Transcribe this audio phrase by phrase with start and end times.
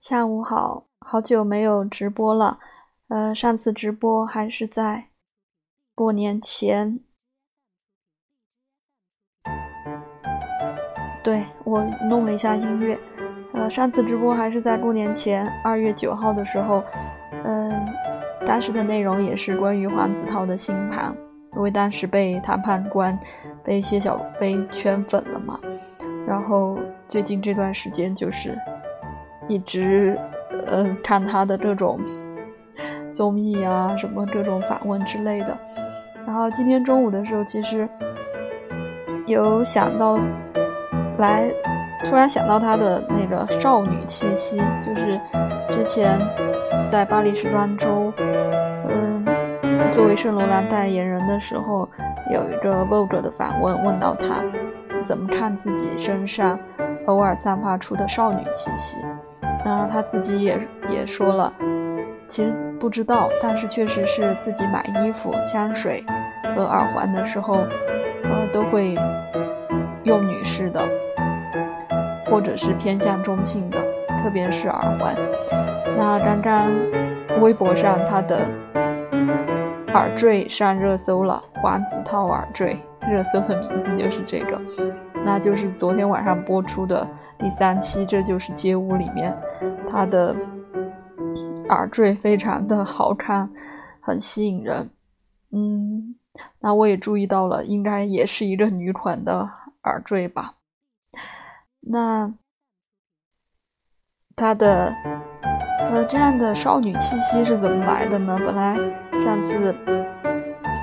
[0.00, 2.58] 下午好，好久没有直播了。
[3.08, 5.08] 呃，上次直播还是在
[5.94, 6.98] 过年前。
[11.22, 12.98] 对我弄了一下音乐。
[13.52, 16.82] 呃，上次直播还是在过年前，二月九号的时候。
[17.44, 17.70] 嗯，
[18.46, 21.12] 当时的内容也是关于黄子韬的星盘，
[21.52, 23.18] 因为当时被谈判官
[23.62, 25.60] 被谢小飞圈粉了嘛。
[26.26, 28.58] 然后最近这段时间就是。
[29.50, 30.16] 一直，
[30.70, 31.98] 嗯，看他的各种
[33.12, 35.58] 综艺啊，什么各种访问之类的。
[36.24, 37.88] 然后今天中午的时候，其实
[39.26, 40.16] 有想到
[41.18, 41.52] 来，
[42.04, 45.20] 突然想到他的那个少女气息，就是
[45.68, 46.16] 之前
[46.86, 48.12] 在巴黎时装周，
[48.88, 49.24] 嗯，
[49.90, 51.88] 作为圣罗兰代言人的时候，
[52.32, 54.44] 有一个 Vogue 的访问，问到他
[55.02, 56.56] 怎么看自己身上
[57.06, 58.98] 偶尔散发出的少女气息。
[59.64, 61.52] 然后他自己也也说了，
[62.26, 66.04] 其实不知道，但是确实是自己买衣服、香水
[66.56, 67.54] 和耳环的时候，
[68.24, 68.96] 呃，都会
[70.04, 70.80] 用女士的，
[72.26, 73.78] 或者是偏向中性的，
[74.22, 75.14] 特别是耳环。
[75.98, 76.70] 那刚刚
[77.40, 78.46] 微博上他的
[79.92, 84.58] 耳坠上热搜了，黄子韬耳坠，热搜的名字就是这个。
[85.24, 89.36] 那就是昨天晚上播出的第三期《这就是街舞》里面，
[89.86, 90.34] 她的
[91.68, 93.48] 耳坠非常的好看，
[94.00, 94.90] 很吸引人。
[95.52, 96.16] 嗯，
[96.60, 99.48] 那我也注意到了，应该也是一个女款的
[99.84, 100.54] 耳坠吧？
[101.80, 102.32] 那
[104.34, 104.92] 她的
[105.90, 108.36] 呃这样的少女气息是怎么来的呢？
[108.38, 108.74] 本来
[109.20, 109.74] 上次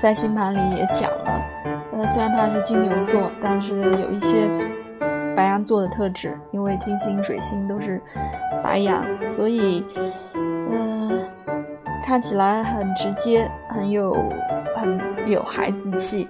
[0.00, 1.53] 在星盘里也讲了。
[2.14, 4.48] 虽然他是金牛座，但是有一些
[5.34, 8.00] 白羊座的特质，因为金星、水星都是
[8.62, 9.84] 白羊，所以，
[10.34, 11.20] 嗯，
[12.04, 14.14] 看起来很直接，很有
[14.76, 14.96] 很
[15.28, 16.28] 有孩子气，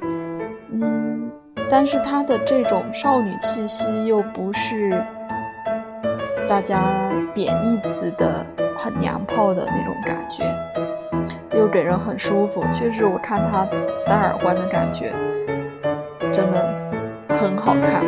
[0.73, 1.31] 嗯，
[1.69, 4.91] 但是他的这种少女气息又不是
[6.49, 8.43] 大家贬义词的
[8.79, 10.51] 很娘炮的那种感觉，
[11.53, 12.65] 又给人很舒服。
[12.73, 13.67] 确实，我看他
[14.07, 15.13] 戴耳环的感觉。
[16.35, 16.75] 真的
[17.39, 18.03] 很好看。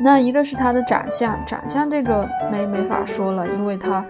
[0.00, 4.04] 那一个是他的长相，长相这个没没法说了，因为他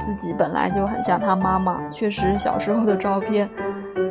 [0.00, 1.80] 自己本来就很像他妈妈。
[1.90, 3.48] 确实，小时候的照片，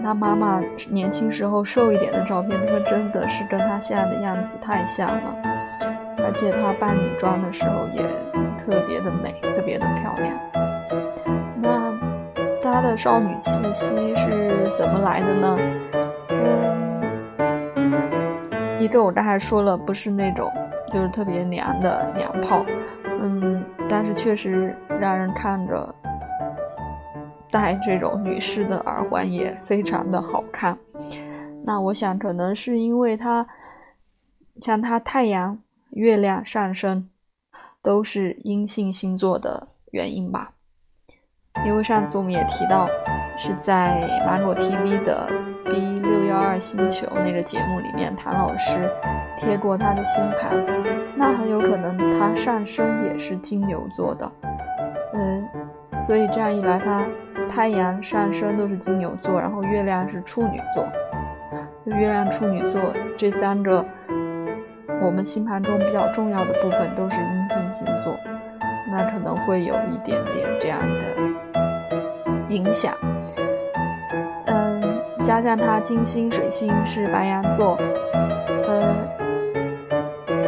[0.01, 5.35] 他妈妈年轻时候瘦一点的照片，那真的是跟他现在的样子太像了。
[6.23, 8.01] 而且她扮女装的时候也
[8.57, 10.33] 特别的美，特别的漂亮。
[11.62, 11.94] 那
[12.62, 15.57] 她的少女气息是怎么来的呢？
[16.29, 16.84] 嗯
[18.85, 20.47] 一个我刚才说了，不是那种
[20.91, 22.63] 就是特别娘的娘炮，
[23.19, 25.94] 嗯，但是确实让人看着
[27.50, 30.78] 戴这种女士的耳环也非常的好看。
[31.63, 33.47] 那我想可能是因为它
[34.62, 35.57] 像它太阳、
[35.90, 37.09] 月亮上升
[37.81, 40.51] 都是阴性星座的原因吧。
[41.66, 42.88] 因为上次我们也提到
[43.35, 45.28] 是在芒果 TV 的。
[45.66, 45.94] B
[46.35, 48.91] 六幺二星球那个节目里面，谭老师
[49.38, 50.66] 贴过他的星盘，
[51.16, 54.29] 那很有可能他上升也是金牛座的，
[55.13, 55.47] 嗯，
[55.97, 57.06] 所以这样一来，他
[57.47, 60.85] 太阳上升都是金牛座，然后月亮是处女座，
[61.85, 62.81] 月亮处女座
[63.16, 63.85] 这三个
[65.01, 68.13] 我们星盘中比较重要的部分都是阴性星座，
[68.91, 71.06] 那可能会有一点点这样的
[72.50, 72.94] 影响。
[75.25, 77.75] 加上他金星、水星是白羊座，
[78.68, 78.94] 呃，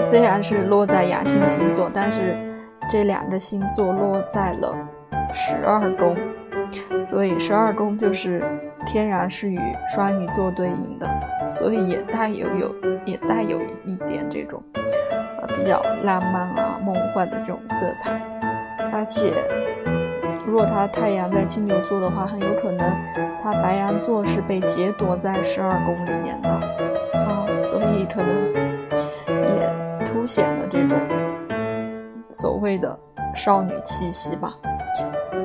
[0.03, 2.37] 虽然是落在阳性星座，但是
[2.87, 4.77] 这两个星座落在了
[5.33, 6.15] 十二宫，
[7.03, 8.43] 所以十二宫就是
[8.85, 9.59] 天然是与
[9.93, 11.09] 双鱼座对应的，
[11.49, 18.21] 所以也带有有也带有一点这种呃比较浪漫啊、梦幻的这种色彩，
[18.93, 19.33] 而且。
[20.47, 22.79] 如果他太阳在金牛座的话，很有可能
[23.43, 28.53] 他白羊座是被劫夺在十二宫里面的啊，所以可能
[29.27, 30.97] 也凸显了这种
[32.29, 32.97] 所谓的
[33.35, 34.55] 少女气息吧。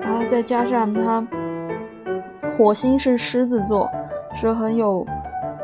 [0.01, 1.27] 然后再加上他
[2.57, 3.91] 火星是狮子座，
[4.33, 5.05] 是很有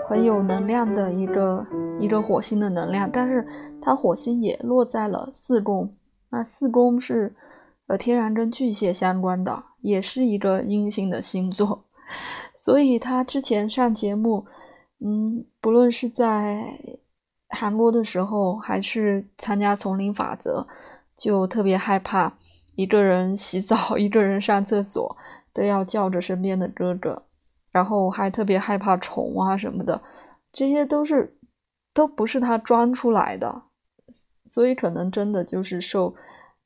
[0.08, 1.64] 很有能量的一个
[2.00, 3.46] 一个火星的能量，但是
[3.80, 5.88] 他火星也落在了四宫，
[6.28, 7.32] 那四宫是。
[7.88, 11.86] 和天然跟巨蟹相关的，也是一个阴性的星座，
[12.60, 14.46] 所以他之前上节目，
[15.00, 16.78] 嗯，不论是在
[17.48, 20.66] 韩国的时候，还是参加丛林法则，
[21.16, 22.36] 就特别害怕
[22.74, 25.16] 一个人洗澡、一个人上厕所
[25.54, 27.22] 都要叫着身边的哥哥，
[27.72, 30.02] 然后还特别害怕虫啊什么的，
[30.52, 31.38] 这些都是
[31.94, 33.62] 都不是他装出来的，
[34.46, 36.14] 所以可能真的就是受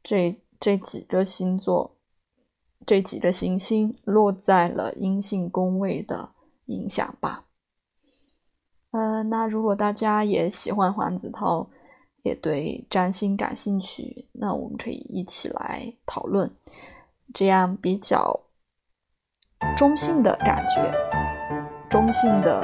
[0.02, 1.96] 这这几个星座、
[2.86, 6.30] 这几个行星落在了阴性宫位的
[6.66, 7.46] 影响吧。
[8.92, 11.66] 呃，那如果大家也喜欢黄子韬，
[12.22, 16.48] 也对占星感兴趣，那我们可以一起来讨论，
[17.34, 18.38] 这样比较
[19.76, 20.94] 中性的感觉，
[21.90, 22.62] 中性的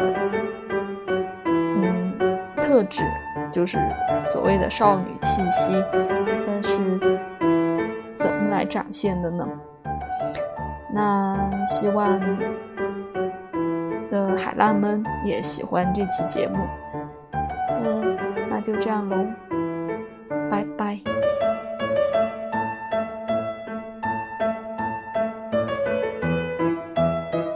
[1.35, 2.17] 嗯
[2.59, 3.03] 特质，
[3.53, 3.77] 就是
[4.33, 5.73] 所谓的少女气息，
[6.47, 7.18] 但是
[8.59, 9.47] 来展现的呢？
[10.93, 12.19] 那希望
[14.11, 16.59] 的海浪们也喜欢这期节目。
[17.85, 18.17] 嗯
[18.51, 19.17] 那就这样喽
[20.51, 20.99] 拜拜。